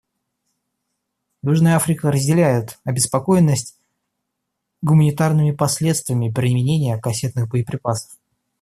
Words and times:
Южная 1.43 1.75
Африка 1.75 2.11
разделяет 2.11 2.79
обеспокоенность 2.85 3.77
гуманитарными 4.81 5.51
последствиями 5.51 6.31
применения 6.31 6.97
кассетных 6.97 7.47
боеприпасов. 7.49 8.09